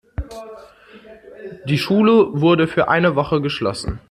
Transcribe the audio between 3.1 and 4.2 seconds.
Woche geschlossen.